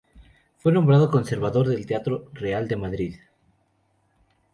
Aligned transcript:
Fue 0.57 0.71
nombrado 0.71 1.11
conservador 1.11 1.67
del 1.67 1.85
Teatro 1.85 2.27
Real 2.33 2.67
de 2.67 2.75
Madrid. 2.75 3.15